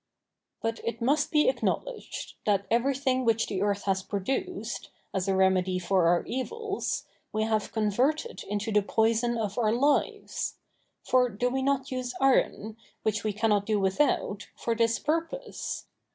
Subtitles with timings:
[0.63, 5.77] But it must be acknowledged, that everything which the earth has produced, as a remedy
[5.77, 10.55] for our evils, we have converted into the poison of our lives.
[11.03, 15.85] For do we not use iron, which we cannot do without, for this purpose?